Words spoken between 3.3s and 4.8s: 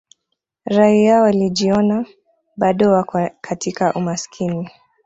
katika umasikini